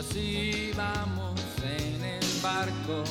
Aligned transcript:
así 0.00 0.72
vamos 0.76 1.38
en 1.62 2.04
el 2.04 2.40
barco. 2.42 3.04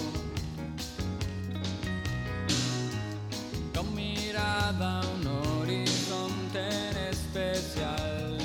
Con 3.76 3.96
mirada 3.96 5.02
a 5.02 5.08
un 5.08 5.28
horizonte 5.28 6.60
en 6.60 6.98
especial. 6.98 8.38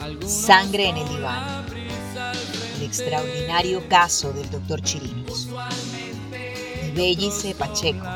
Algunos 0.00 0.30
Sangre 0.30 0.88
en 0.90 0.96
el 0.98 1.08
diván. 1.08 1.66
El 2.76 2.82
extraordinario 2.82 3.88
caso 3.88 4.32
del 4.32 4.50
doctor 4.50 4.82
Chirinos. 4.82 5.48
De 5.50 6.92
Bellice 6.94 7.54
Pacheco, 7.54 8.06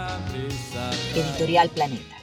editorial 1.15 1.71
Planeta. 1.71 2.17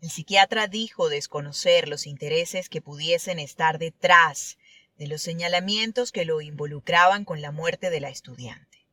El 0.00 0.10
psiquiatra 0.10 0.68
dijo 0.68 1.08
desconocer 1.08 1.88
los 1.88 2.06
intereses 2.06 2.68
que 2.68 2.80
pudiesen 2.80 3.40
estar 3.40 3.78
detrás 3.78 4.58
de 4.98 5.06
los 5.06 5.22
señalamientos 5.22 6.12
que 6.12 6.24
lo 6.24 6.40
involucraban 6.40 7.24
con 7.24 7.42
la 7.42 7.52
muerte 7.52 7.90
de 7.90 8.00
la 8.00 8.08
estudiante. 8.08 8.86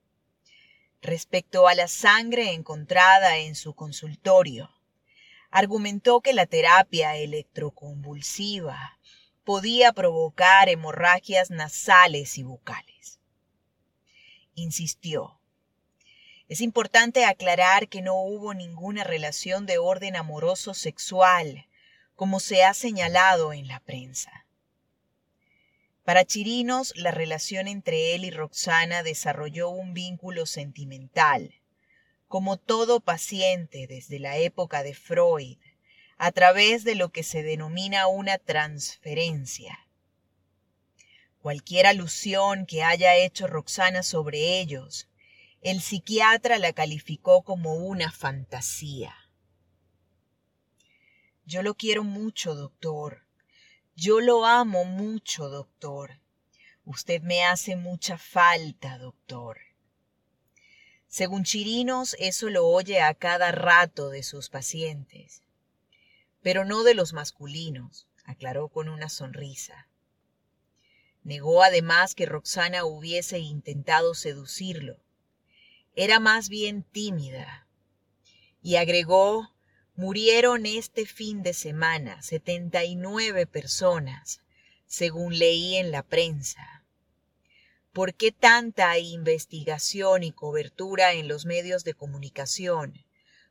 Respecto 1.01 1.67
a 1.67 1.75
la 1.75 1.87
sangre 1.87 2.53
encontrada 2.53 3.37
en 3.37 3.55
su 3.55 3.73
consultorio, 3.73 4.69
argumentó 5.51 6.21
que 6.21 6.33
la 6.33 6.45
terapia 6.45 7.15
electroconvulsiva 7.15 8.97
podía 9.43 9.91
provocar 9.91 10.69
hemorragias 10.69 11.51
nasales 11.51 12.37
y 12.37 12.43
bucales. 12.43 13.19
Insistió. 14.55 15.39
Es 16.47 16.61
importante 16.61 17.25
aclarar 17.25 17.87
que 17.87 18.01
no 18.01 18.15
hubo 18.15 18.53
ninguna 18.53 19.03
relación 19.03 19.65
de 19.65 19.77
orden 19.77 20.15
amoroso 20.15 20.73
sexual, 20.73 21.67
como 22.15 22.39
se 22.39 22.63
ha 22.63 22.73
señalado 22.73 23.53
en 23.53 23.67
la 23.67 23.79
prensa. 23.79 24.42
Para 26.03 26.25
Chirinos, 26.25 26.93
la 26.97 27.11
relación 27.11 27.69
entre 27.69 28.13
él 28.13 28.25
y 28.25 28.31
Roxana 28.31 29.03
desarrolló 29.03 29.69
un 29.69 29.93
vínculo 29.93 30.45
sentimental, 30.45 31.61
como 32.27 32.57
todo 32.57 32.99
paciente 32.99 33.87
desde 33.87 34.19
la 34.19 34.37
época 34.37 34.83
de 34.83 34.95
Freud, 34.95 35.59
a 36.17 36.31
través 36.33 36.83
de 36.83 36.95
lo 36.95 37.09
que 37.09 37.23
se 37.23 37.41
denomina 37.41 38.07
una 38.07 38.37
transferencia. 38.37 39.79
Cualquier 41.41 41.85
alusión 41.85 42.65
que 42.65 42.83
haya 42.83 43.15
hecho 43.15 43.47
Roxana 43.47 44.03
sobre 44.03 44.59
ellos, 44.59 45.07
el 45.61 45.81
psiquiatra 45.81 46.59
la 46.59 46.73
calificó 46.73 47.43
como 47.43 47.75
una 47.75 48.11
fantasía. 48.11 49.15
Yo 51.45 51.63
lo 51.63 51.75
quiero 51.75 52.03
mucho, 52.03 52.55
doctor. 52.55 53.22
Yo 53.95 54.21
lo 54.21 54.45
amo 54.45 54.85
mucho, 54.85 55.49
doctor. 55.49 56.19
Usted 56.83 57.21
me 57.21 57.43
hace 57.43 57.75
mucha 57.75 58.17
falta, 58.17 58.97
doctor. 58.97 59.59
Según 61.07 61.43
Chirinos, 61.43 62.15
eso 62.17 62.49
lo 62.49 62.65
oye 62.65 63.01
a 63.01 63.13
cada 63.13 63.51
rato 63.51 64.09
de 64.09 64.23
sus 64.23 64.49
pacientes. 64.49 65.43
Pero 66.41 66.65
no 66.65 66.83
de 66.83 66.95
los 66.95 67.13
masculinos, 67.13 68.07
aclaró 68.25 68.69
con 68.69 68.89
una 68.89 69.09
sonrisa. 69.09 69.87
Negó 71.21 71.61
además 71.61 72.15
que 72.15 72.25
Roxana 72.25 72.85
hubiese 72.85 73.37
intentado 73.37 74.15
seducirlo. 74.15 74.97
Era 75.95 76.19
más 76.19 76.49
bien 76.49 76.81
tímida. 76.81 77.67
Y 78.63 78.77
agregó, 78.77 79.52
murieron 79.95 80.65
este 80.65 81.05
fin 81.05 81.43
de 81.43 81.53
semana 81.53 82.21
79 82.23 83.45
personas, 83.45 84.41
según 84.87 85.37
leí 85.37 85.75
en 85.75 85.91
la 85.91 86.01
prensa. 86.01 86.83
¿Por 87.91 88.15
qué 88.15 88.31
tanta 88.31 88.97
investigación 88.97 90.23
y 90.23 90.31
cobertura 90.31 91.13
en 91.13 91.27
los 91.27 91.45
medios 91.45 91.83
de 91.83 91.93
comunicación, 91.93 93.05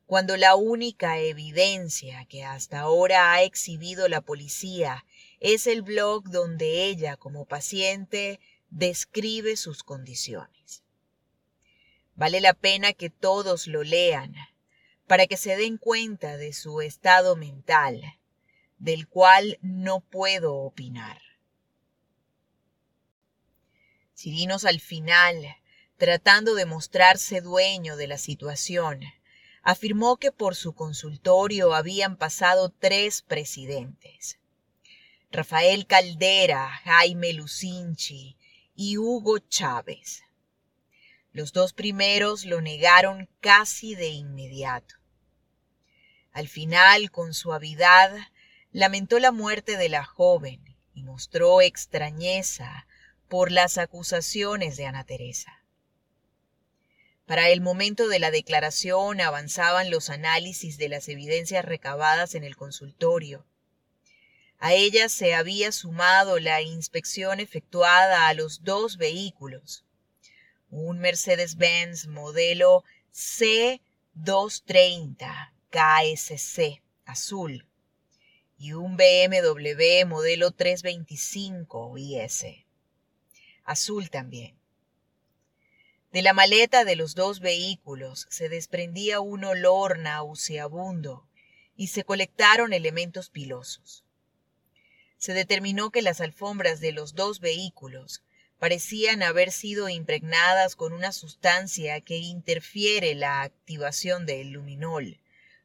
cuando 0.05 0.37
la 0.37 0.57
única 0.57 1.21
evidencia 1.21 2.25
que 2.25 2.43
hasta 2.43 2.81
ahora 2.81 3.33
ha 3.33 3.43
exhibido 3.45 4.09
la 4.09 4.21
policía 4.21 5.05
es 5.39 5.69
el 5.69 5.83
blog 5.83 6.25
donde 6.25 6.87
ella, 6.87 7.17
como 7.17 7.45
paciente, 7.45 8.41
describe 8.69 9.57
sus 9.57 9.85
condiciones? 9.85 10.83
Vale 12.17 12.41
la 12.41 12.53
pena 12.53 12.93
que 12.93 13.11
todos 13.11 13.69
lo 13.69 13.85
lean 13.85 14.35
para 15.13 15.27
que 15.27 15.37
se 15.37 15.57
den 15.57 15.77
cuenta 15.77 16.39
de 16.39 16.55
su 16.55 16.81
estado 16.81 17.37
mental, 17.37 18.01
del 18.79 19.07
cual 19.07 19.59
no 19.61 20.01
puedo 20.01 20.55
opinar. 20.55 21.21
Chirinos 24.15 24.65
al 24.65 24.81
final, 24.81 25.37
tratando 25.99 26.55
de 26.55 26.65
mostrarse 26.65 27.43
dueño 27.43 27.97
de 27.97 28.07
la 28.07 28.17
situación, 28.17 29.03
afirmó 29.63 30.17
que 30.17 30.33
por 30.33 30.57
su 30.57 30.73
consultorio 30.73 31.75
habían 31.75 32.17
pasado 32.17 32.71
tres 32.71 33.21
presidentes. 33.21 34.39
Rafael 35.31 35.87
Caldera, 35.87 36.71
Jaime 36.85 37.35
Lucinchi 37.35 38.39
y 38.75 38.97
Hugo 38.97 39.41
Chávez. 39.41 40.23
Los 41.33 41.53
dos 41.53 41.75
primeros 41.75 42.47
lo 42.47 42.63
negaron 42.63 43.29
casi 43.41 43.95
de 43.95 44.09
inmediato. 44.09 45.02
Al 46.33 46.49
final, 46.49 47.11
con 47.11 47.35
suavidad, 47.35 48.11
lamentó 48.73 49.19
la 49.19 49.33
muerte 49.33 49.77
de 49.77 49.91
la 49.91 50.05
joven 50.05 50.63
y 50.95 51.03
mostró 51.03 51.61
extrañeza 51.61 52.87
por 53.29 53.53
las 53.53 53.77
acusaciones 53.77 54.79
de 54.79 54.87
Ana 54.87 55.05
Teresa. 55.05 55.63
Para 57.27 57.51
el 57.51 57.61
momento 57.61 58.09
de 58.09 58.19
la 58.19 58.31
declaración 58.31 59.21
avanzaban 59.21 59.91
los 59.91 60.09
análisis 60.09 60.79
de 60.79 60.89
las 60.89 61.09
evidencias 61.09 61.65
recabadas 61.65 62.35
en 62.35 62.45
el 62.45 62.57
consultorio. 62.57 63.47
A 64.59 64.73
ellas 64.73 65.13
se 65.13 65.35
había 65.35 65.71
sumado 65.71 66.39
la 66.39 66.63
inspección 66.63 67.41
efectuada 67.41 68.29
a 68.29 68.35
los 68.35 68.65
dos 68.65 68.97
vehículos, 68.97 69.85
un 70.71 70.99
Mercedes-Benz 70.99 72.07
modelo 72.07 72.85
C230 73.13 75.52
KSC 75.73 76.83
azul 77.07 77.67
y 78.59 78.75
un 78.75 78.99
BMW 78.99 80.05
modelo 80.07 80.51
325 80.51 81.97
IS 81.97 82.45
azul 83.65 84.11
también. 84.11 84.55
De 86.13 86.21
la 86.21 86.35
maleta 86.35 86.85
de 86.85 86.95
los 86.95 87.15
dos 87.15 87.41
vehículos 87.41 88.27
se 88.29 88.51
desprendía 88.51 89.21
un 89.21 89.45
olor 89.45 89.99
nauseabundo 89.99 91.27
y 91.75 91.87
se 91.87 92.05
colectaron 92.05 92.75
elementos 92.75 93.31
pilosos. 93.31 94.05
Se 95.17 95.33
determinó 95.33 95.91
que 95.91 96.03
las 96.03 96.21
alfombras 96.21 96.81
de 96.81 96.93
los 96.93 97.15
dos 97.15 97.41
vehículos 97.41 98.23
parecían 98.59 99.23
haber 99.23 99.51
sido 99.51 99.89
impregnadas 99.89 100.77
con 100.77 100.93
una 100.93 101.13
sustancia 101.13 102.03
que 102.03 102.19
interfiere 102.19 103.15
la 103.15 103.41
activación 103.41 104.27
del 104.27 104.51
luminol, 104.51 105.22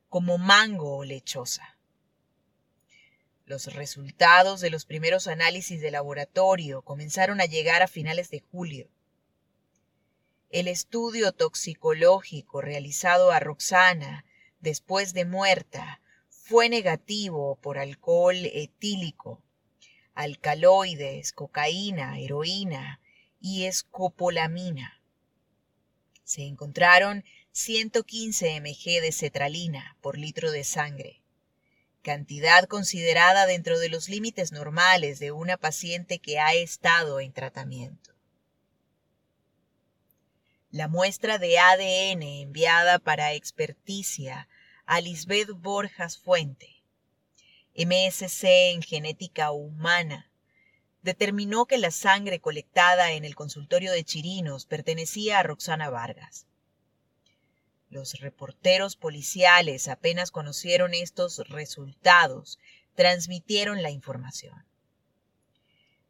como 0.09 0.38
mango 0.38 0.97
o 0.97 1.03
lechosa. 1.03 1.78
Los 3.45 3.73
resultados 3.73 4.59
de 4.59 4.69
los 4.69 4.85
primeros 4.85 5.28
análisis 5.28 5.79
de 5.79 5.91
laboratorio 5.91 6.81
comenzaron 6.81 7.40
a 7.40 7.45
llegar 7.45 7.81
a 7.81 7.88
finales 7.88 8.30
de 8.30 8.42
julio. 8.42 8.89
El 10.50 10.68
estudio 10.68 11.31
toxicológico 11.31 12.62
realizado 12.62 13.31
a 13.31 13.39
Roxana 13.39 14.25
después 14.59 15.13
de 15.13 15.25
muerta 15.25 16.01
fue 16.30 16.69
negativo 16.69 17.57
por 17.62 17.77
alcohol 17.77 18.36
etílico, 18.36 19.44
alcaloides, 20.13 21.31
cocaína, 21.33 22.19
heroína 22.19 23.00
y 23.39 23.65
escopolamina. 23.65 25.01
Se 26.24 26.44
encontraron 26.44 27.24
115 27.57 28.62
mg 28.62 29.01
de 29.01 29.12
cetralina 29.12 29.98
por 30.00 30.15
litro 30.15 30.51
de 30.51 30.63
sangre, 30.63 31.24
cantidad 32.04 32.65
considerada 32.65 33.48
dentro 33.48 33.80
de 33.80 33.89
los 33.89 34.09
límites 34.09 34.51
normales 34.51 35.18
de 35.18 35.31
una 35.31 35.57
paciente 35.57 36.19
que 36.19 36.38
ha 36.38 36.54
estado 36.54 37.19
en 37.19 37.33
tratamiento. 37.33 38.13
La 40.69 40.88
muestra 40.88 41.39
de 41.39 41.57
ADN 41.57 42.21
enviada 42.21 43.00
para 43.00 43.33
experticia 43.33 44.48
a 44.86 45.01
Lisbeth 45.01 45.50
Borjas 45.50 46.19
Fuente, 46.19 46.83
MSC 47.75 48.44
en 48.71 48.83
genética 48.83 49.50
humana, 49.50 50.31
determinó 51.01 51.65
que 51.65 51.80
la 51.80 51.89
sangre 51.89 52.39
colectada 52.39 53.13
en 53.13 53.25
el 53.25 53.33
consultorio 53.33 53.92
de 53.94 54.04
Chirinos 54.04 54.68
pertenecía 54.68 55.39
a 55.39 55.44
Roxana 55.44 55.89
Vargas. 55.89 56.45
Los 57.89 58.19
reporteros 58.19 58.95
policiales 58.98 59.88
apenas 59.88 60.31
conocieron 60.31 60.94
estos 60.94 61.39
resultados, 61.50 62.60
transmitieron 62.95 63.81
la 63.81 63.92
información. 63.92 64.66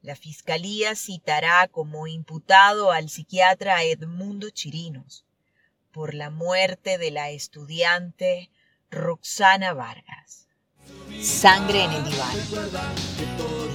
la 0.02 0.16
Fiscalía 0.16 0.96
citará 0.96 1.68
como 1.68 2.08
imputado 2.08 2.92
al 2.92 3.10
psiquiatra 3.10 3.84
Edmundo 3.84 4.50
Chirinos 4.52 5.26
por 5.92 6.14
la 6.14 6.30
muerte 6.30 6.98
de 6.98 7.12
la 7.12 7.30
estudiante 7.32 8.50
Roxana 8.90 9.74
Vargas. 9.74 10.48
Sangre 11.22 11.84
en 11.84 11.92
el 11.92 12.04
diván. 12.06 12.38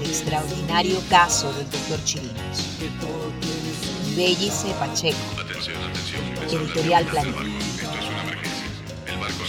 El 0.00 0.08
extraordinario 0.08 1.02
caso 1.10 1.52
del 1.52 1.70
doctor 1.70 2.02
Chirinos. 2.04 2.78
Bellice 4.16 4.72
Pacheco. 4.74 5.18
Atención, 5.38 5.82
atención. 5.82 6.62
Editorial 6.62 7.04
Planeta. 7.06 7.42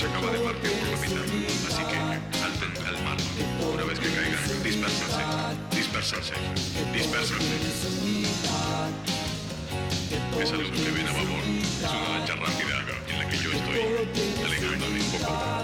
Acaba 0.05 0.31
de 0.31 0.39
partir 0.39 0.71
por 0.71 0.89
la 0.89 0.97
mitad. 0.97 1.23
Así 1.67 1.83
que 1.89 2.37
salten 2.37 2.85
al 2.85 3.03
mar. 3.03 3.17
Una 3.73 3.83
vez 3.83 3.99
que 3.99 4.09
caigan, 4.09 4.63
dispersense. 4.63 5.23
Dispersense. 5.71 6.33
Dispersense. 6.93 7.53
Esa 10.41 10.55
luz 10.55 10.71
que 10.71 10.91
ven 10.91 11.07
a 11.07 11.13
babor 11.13 11.43
es 11.83 11.89
una 11.89 12.09
lancha 12.17 12.35
rápida 12.35 12.83
en 13.09 13.19
la 13.19 13.29
que 13.29 13.37
yo 13.37 13.51
estoy 13.51 13.79
alejándome 14.45 14.99
un 14.99 15.11
poco. 15.11 15.62